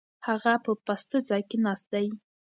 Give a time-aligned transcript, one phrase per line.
[0.27, 2.07] هغه په پاسته ځای کې ناست دی.